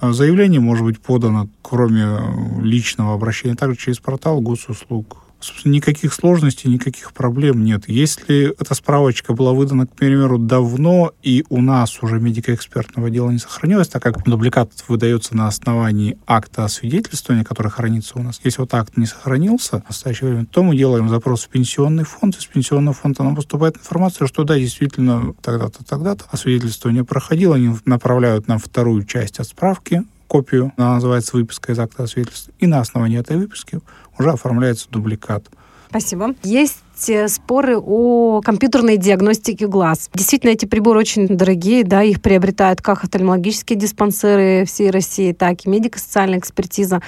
[0.00, 2.18] А заявление может быть подано, кроме
[2.62, 5.27] личного обращения, также через портал госуслуг
[5.64, 7.84] никаких сложностей, никаких проблем нет.
[7.86, 13.38] Если эта справочка была выдана, к примеру, давно, и у нас уже медико-экспертного дела не
[13.38, 18.40] сохранилось, так как дубликат выдается на основании акта освидетельствования, который хранится у нас.
[18.42, 22.36] Если вот акт не сохранился в настоящее время, то мы делаем запрос в пенсионный фонд,
[22.36, 28.48] из пенсионного фонда нам поступает информация, что да, действительно, тогда-то, тогда-то освидетельствование проходило, они направляют
[28.48, 33.18] нам вторую часть от справки, копию, она называется выписка из акта свидетельства, и на основании
[33.18, 33.80] этой выписки
[34.18, 35.44] уже оформляется дубликат.
[35.88, 36.34] Спасибо.
[36.44, 40.10] Есть есть э, споры о компьютерной диагностике глаз.
[40.14, 45.70] Действительно, эти приборы очень дорогие, да, их приобретают как офтальмологические диспансеры всей России, так и
[45.70, 47.00] медико-социальная экспертиза.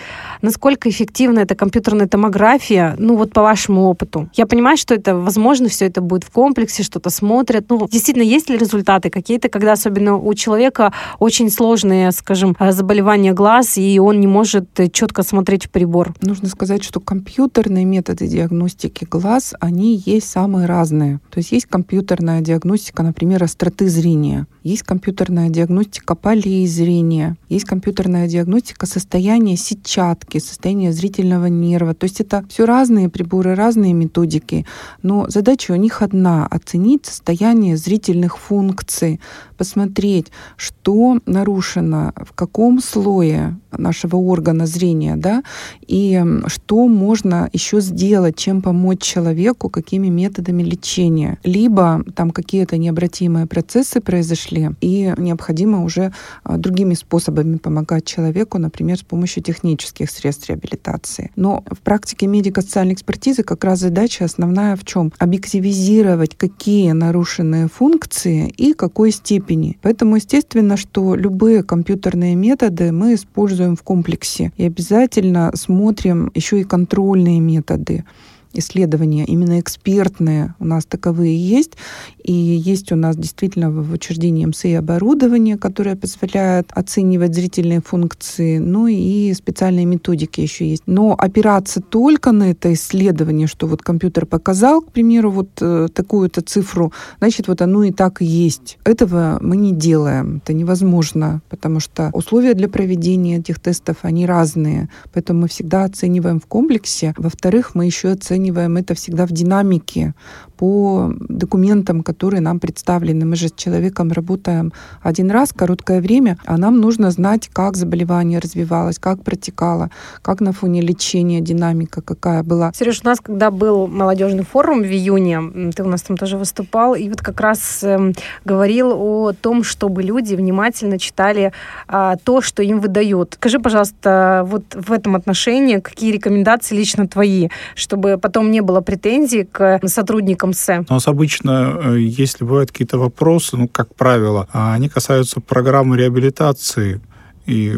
[0.43, 4.29] Насколько эффективна эта компьютерная томография, ну вот по вашему опыту?
[4.35, 7.67] Я понимаю, что это возможно, все это будет в комплексе, что-то смотрят.
[7.69, 13.33] Ну, действительно, есть ли результаты какие-то, когда особенно у человека очень сложные, скажем, э, заболевания
[13.33, 16.15] глаз, и он не может четко смотреть в прибор?
[16.21, 21.21] Нужно сказать, что компьютерные методы диагностики глаз, они они есть самые разные.
[21.31, 28.29] То есть есть компьютерная диагностика, например, остроты зрения, есть компьютерная диагностика полей зрения, есть компьютерная
[28.29, 31.95] диагностика состояния сетчатки, состояния зрительного нерва.
[31.95, 34.67] То есть это все разные приборы, разные методики,
[35.03, 39.21] но задача у них одна— оценить состояние зрительных функций,
[39.57, 45.43] посмотреть, что нарушено, в каком слое нашего органа зрения, да,
[45.87, 51.39] и что можно еще сделать, чем помочь человеку, какими методами лечения.
[51.45, 54.50] Либо там какие-то необратимые процессы произошли,
[54.81, 56.13] и необходимо уже
[56.45, 61.31] а, другими способами помогать человеку, например, с помощью технических средств реабилитации.
[61.37, 65.13] Но в практике медико-социальной экспертизы как раз задача основная в чем?
[65.19, 69.79] Объективизировать, какие нарушенные функции и какой степени.
[69.83, 76.65] Поэтому естественно, что любые компьютерные методы мы используем в комплексе и обязательно смотрим еще и
[76.65, 78.05] контрольные методы
[78.53, 81.77] исследования, именно экспертные у нас таковые есть.
[82.23, 88.87] И есть у нас действительно в учреждении МСИ оборудование, которое позволяет оценивать зрительные функции, ну
[88.87, 90.83] и специальные методики еще есть.
[90.87, 96.43] Но опираться только на это исследование, что вот компьютер показал, к примеру, вот э, такую-то
[96.43, 98.79] цифру, значит, вот оно и так и есть.
[98.85, 100.41] Этого мы не делаем.
[100.45, 104.89] Это невозможно, потому что условия для проведения этих тестов, они разные.
[105.13, 107.15] Поэтому мы всегда оцениваем в комплексе.
[107.17, 110.15] Во-вторых, мы еще оцениваем это всегда в динамике
[110.61, 113.25] по документам, которые нам представлены.
[113.25, 118.41] Мы же с человеком работаем один раз, короткое время, а нам нужно знать, как заболевание
[118.41, 119.89] развивалось, как протекало,
[120.21, 122.73] как на фоне лечения динамика какая была.
[122.75, 126.95] Сереж, у нас когда был молодежный форум в июне, ты у нас там тоже выступал,
[126.95, 128.13] и вот как раз э,
[128.45, 131.53] говорил о том, чтобы люди внимательно читали
[131.89, 133.35] э, то, что им выдают.
[133.37, 139.45] Скажи, пожалуйста, вот в этом отношении какие рекомендации лично твои, чтобы потом не было претензий
[139.45, 140.85] к сотрудникам СЭ?
[140.89, 145.97] У нас обычно, э, если бывают какие-то вопросы, ну, как правило, а они касаются программы
[145.97, 147.01] реабилитации,
[147.47, 147.75] и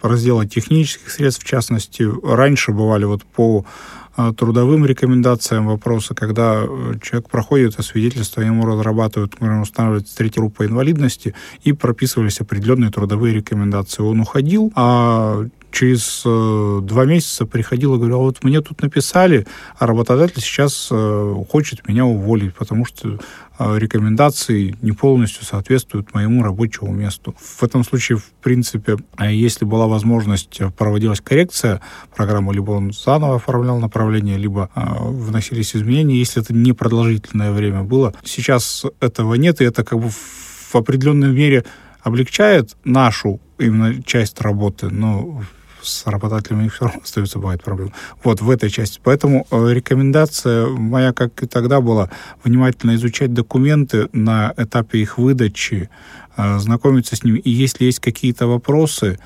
[0.00, 3.64] раздела технических средств, в частности, раньше бывали вот по
[4.14, 10.66] а, трудовым рекомендациям вопросы, когда э, человек проходит освидетельство, ему разрабатывают, например, устанавливается третья группа
[10.66, 14.02] инвалидности, и прописывались определенные трудовые рекомендации.
[14.02, 19.46] Он уходил, а через э, два месяца приходил и говорил, «А вот мне тут написали,
[19.78, 23.18] а работодатель сейчас э, хочет меня уволить, потому что
[23.58, 27.34] э, рекомендации не полностью соответствуют моему рабочему месту.
[27.38, 31.80] В этом случае, в принципе, если была возможность, проводилась коррекция
[32.14, 38.14] программы, либо он заново оформлял направление, либо вносились изменения, если это непродолжительное время было.
[38.24, 41.64] Сейчас этого нет, и это как бы в определенной мере
[42.02, 45.42] облегчает нашу именно часть работы, но
[45.82, 47.92] с работодателями все равно остаются, бывает проблемы.
[48.22, 49.00] Вот в этой части.
[49.02, 52.10] Поэтому э, рекомендация моя, как и тогда была,
[52.44, 55.90] внимательно изучать документы на этапе их выдачи,
[56.36, 57.38] э, знакомиться с ними.
[57.38, 59.18] И если есть какие-то вопросы,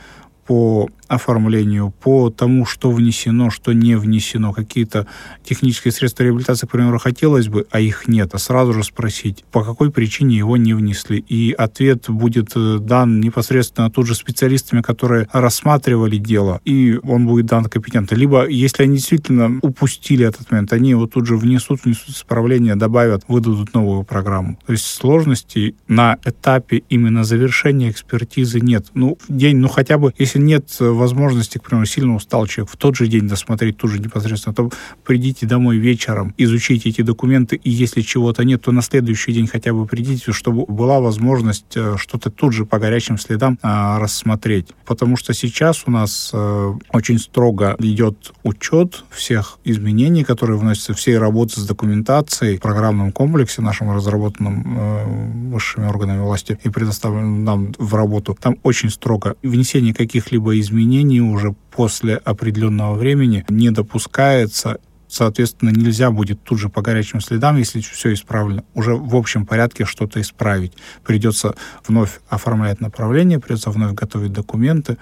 [0.46, 5.06] по оформлению, по тому, что внесено, что не внесено, какие-то
[5.44, 9.62] технические средства реабилитации, к примеру, хотелось бы, а их нет, а сразу же спросить, по
[9.62, 11.18] какой причине его не внесли.
[11.28, 17.46] И ответ будет э, дан непосредственно тут же специалистами, которые рассматривали дело, и он будет
[17.46, 18.14] дан компетентно.
[18.16, 23.24] Либо, если они действительно упустили этот момент, они его тут же внесут, внесут исправление, добавят,
[23.28, 24.58] выдадут новую программу.
[24.66, 28.86] То есть сложностей на этапе именно завершения экспертизы нет.
[28.94, 32.76] Ну, день, ну хотя бы, если нет э, возможности, к примеру, сильно устал человек, в
[32.76, 34.70] тот же день досмотреть ту же непосредственно, то
[35.04, 39.72] придите домой вечером, изучите эти документы, и если чего-то нет, то на следующий день хотя
[39.72, 44.68] бы придите, чтобы была возможность э, что-то тут же по горячим следам а, рассмотреть.
[44.84, 51.18] Потому что сейчас у нас а, очень строго идет учет всех изменений, которые вносятся, всей
[51.18, 57.74] работы с документацией в программном комплексе нашем разработанном э, высшими органами власти и предоставленном нам
[57.78, 58.36] в работу.
[58.40, 59.92] Там очень строго внесение
[60.26, 67.20] каких-либо изменений уже после определенного времени не допускается соответственно, нельзя будет тут же по горячим
[67.20, 70.72] следам, если все исправлено, уже в общем порядке что-то исправить.
[71.04, 71.54] Придется
[71.86, 74.96] вновь оформлять направление, придется вновь готовить документы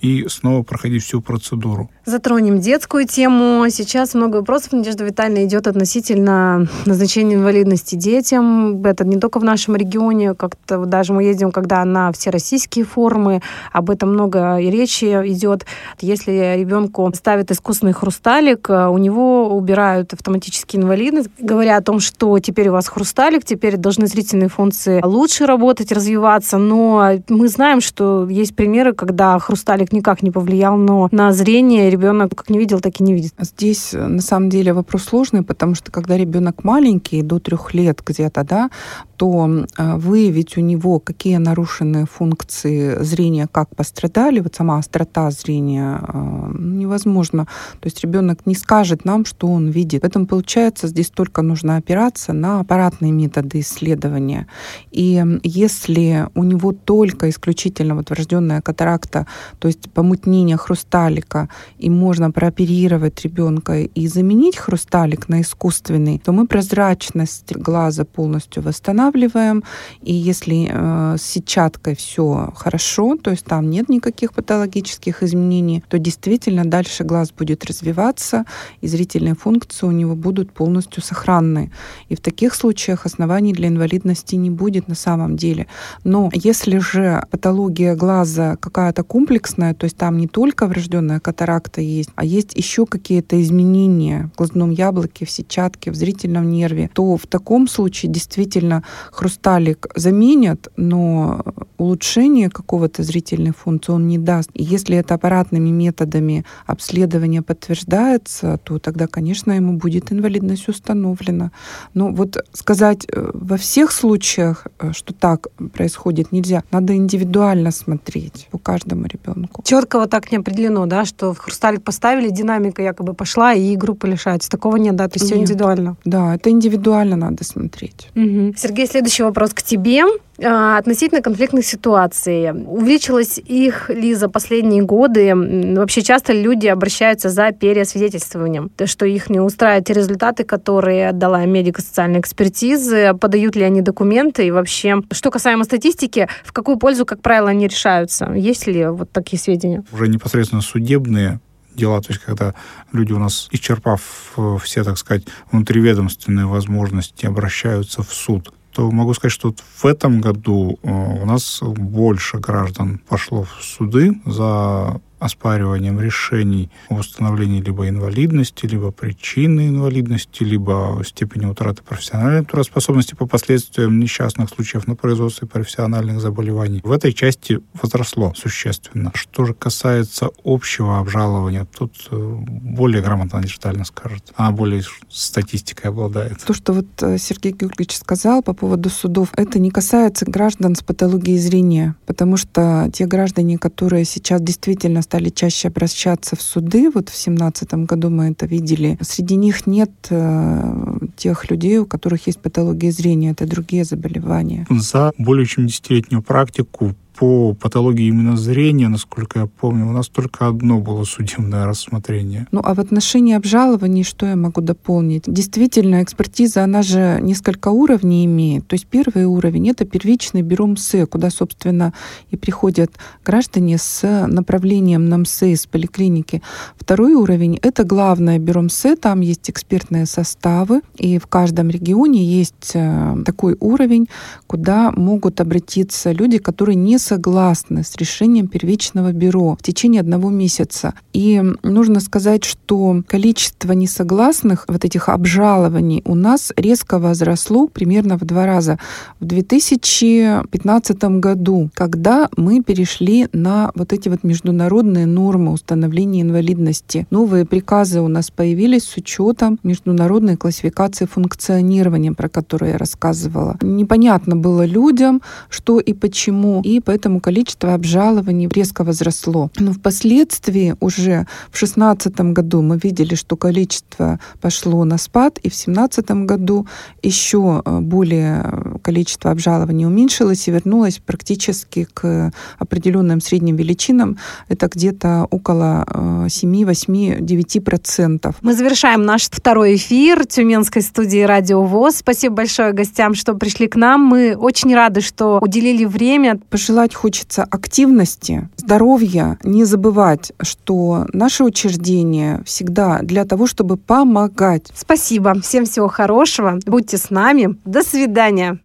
[0.00, 1.90] и снова проходить всю процедуру.
[2.04, 3.64] Затронем детскую тему.
[3.70, 8.84] Сейчас много вопросов, Надежда Витальевна, идет относительно назначения инвалидности детям.
[8.84, 13.42] Это не только в нашем регионе, как-то даже мы ездим, когда на всероссийские форумы,
[13.72, 15.66] об этом много и речи идет.
[16.00, 22.68] Если ребенку ставят искусственный хрусталик, у него убирают автоматически инвалидность, говоря о том, что теперь
[22.68, 28.54] у вас хрусталик, теперь должны зрительные функции лучше работать, развиваться, но мы знаем, что есть
[28.54, 33.02] примеры, когда хрусталик никак не повлиял но на зрение, ребенок как не видел, так и
[33.02, 33.34] не видит.
[33.38, 38.02] Здесь э, на самом деле вопрос сложный, потому что когда ребенок маленький, до трех лет
[38.04, 38.70] где-то, да,
[39.16, 46.00] то а, выявить у него, какие нарушенные функции зрения, как пострадали, вот сама острота зрения
[46.02, 47.46] а, невозможно.
[47.80, 50.02] То есть ребенок не скажет нам, что он видит.
[50.02, 54.46] Поэтому получается, здесь только нужно опираться на аппаратные методы исследования.
[54.90, 59.26] И если у него только исключительно вот врожденная катаракта,
[59.58, 61.48] то есть помутнение хрусталика,
[61.78, 69.62] и можно прооперировать ребенка и заменить хрусталик на искусственный, то мы прозрачность глаза полностью восстанавливаем.
[70.02, 75.98] И если э, с сетчаткой все хорошо, то есть там нет никаких патологических изменений, то
[75.98, 78.44] действительно дальше глаз будет развиваться,
[78.80, 81.70] и зрительные функции у него будут полностью сохранны.
[82.08, 85.66] И в таких случаях оснований для инвалидности не будет на самом деле.
[86.04, 92.10] Но если же патология глаза какая-то комплексная, то есть там не только врожденная катаракта есть,
[92.14, 97.26] а есть еще какие-то изменения в глазном яблоке, в сетчатке, в зрительном нерве, то в
[97.26, 101.42] таком случае действительно хрусталик заменят, но
[101.78, 104.50] улучшение какого-то зрительной функции он не даст.
[104.54, 111.50] И если это аппаратными методами обследования подтверждается, то тогда, конечно, ему будет инвалидность установлена.
[111.94, 116.62] Но вот сказать э, во всех случаях, э, что так происходит, нельзя.
[116.70, 119.55] Надо индивидуально смотреть по каждому ребенку.
[119.56, 119.62] Динамику.
[119.64, 124.06] Четко вот так не определено, да, что в хрусталик поставили, динамика якобы пошла, и группа
[124.06, 124.48] лишается.
[124.48, 125.44] Такого нет, да, то есть все Нет.
[125.44, 125.96] индивидуально.
[126.04, 128.08] Да, это индивидуально надо смотреть.
[128.14, 128.54] Мгм.
[128.56, 130.04] Сергей, следующий вопрос к тебе.
[130.42, 132.50] А, Относительно конфликтных ситуаций.
[132.52, 135.34] Увеличилось их ли за последние годы?
[135.34, 141.44] Вообще часто люди обращаются за переосвидетельствованием, то, что их не устраивают те результаты, которые отдала
[141.44, 147.22] медико-социальная экспертиза, подают ли они документы и вообще, что касаемо статистики, в какую пользу, как
[147.22, 148.30] правило, они решаются?
[148.32, 149.84] Есть ли вот такие сведения?
[149.92, 151.40] Уже непосредственно судебные
[151.74, 152.54] дела, то есть когда
[152.92, 159.14] люди у нас, исчерпав э, все, так сказать, внутриведомственные возможности, обращаются в суд, то могу
[159.14, 165.00] сказать, что вот в этом году э, у нас больше граждан пошло в суды за
[165.18, 173.26] оспариванием решений о установлении либо инвалидности, либо причины инвалидности, либо степени утраты профессиональной трудоспособности по
[173.26, 176.80] последствиям несчастных случаев на производстве профессиональных заболеваний.
[176.84, 179.12] В этой части возросло существенно.
[179.14, 184.32] Что же касается общего обжалования, тут э, более грамотно детально скажет.
[184.36, 186.42] Она более статистикой обладает.
[186.44, 190.82] То, что вот э, Сергей Георгиевич сказал по поводу судов, это не касается граждан с
[190.82, 197.08] патологией зрения, потому что те граждане, которые сейчас действительно стали чаще обращаться в суды, вот
[197.08, 202.40] в 2017 году мы это видели, среди них нет э, тех людей, у которых есть
[202.40, 204.66] патология зрения, это другие заболевания.
[204.70, 210.48] За более чем десятилетнюю практику по патологии именно зрения, насколько я помню, у нас только
[210.48, 212.46] одно было судебное рассмотрение.
[212.52, 215.24] Ну а в отношении обжалований что я могу дополнить?
[215.26, 218.66] Действительно, экспертиза, она же несколько уровней имеет.
[218.66, 221.92] То есть первый уровень— это первичный бюро МСЭ, куда, собственно,
[222.30, 222.92] и приходят
[223.24, 226.42] граждане с направлением на МСЭ из поликлиники.
[226.76, 232.72] Второй уровень— это главное бюро МСЭ, там есть экспертные составы, и в каждом регионе есть
[232.74, 234.08] э, такой уровень,
[234.46, 240.94] куда могут обратиться люди, которые не согласны с решением первичного бюро в течение одного месяца.
[241.12, 248.24] И нужно сказать, что количество несогласных вот этих обжалований у нас резко возросло примерно в
[248.24, 248.78] два раза.
[249.20, 257.44] В 2015 году, когда мы перешли на вот эти вот международные нормы установления инвалидности, новые
[257.44, 263.56] приказы у нас появились с учетом международной классификации функционирования, про которую я рассказывала.
[263.62, 269.50] Непонятно было людям, что и почему, и поэтому количество обжалований резко возросло.
[269.58, 275.52] Но впоследствии уже в 2016 году мы видели, что количество пошло на спад, и в
[275.52, 276.66] 2017 году
[277.02, 284.18] еще э, более количество обжалований уменьшилось и вернулось практически к определенным средним величинам.
[284.48, 285.84] Это где-то около
[286.26, 288.36] э, 7, 8, 9 процентов.
[288.42, 291.96] Мы завершаем наш второй эфир Тюменской студии Радио ВОЗ.
[291.96, 294.02] Спасибо большое гостям, что пришли к нам.
[294.02, 296.38] Мы очень рады, что уделили время.
[296.86, 304.66] Пожелать хочется активности, здоровья, не забывать, что наше учреждение всегда для того, чтобы помогать.
[304.72, 305.34] Спасибо.
[305.40, 306.60] Всем всего хорошего.
[306.64, 307.56] Будьте с нами.
[307.64, 308.60] До свидания.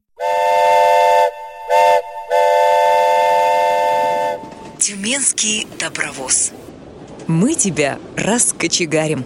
[4.78, 6.52] Тюменский добровоз.
[7.26, 9.26] Мы тебя раскочегарим.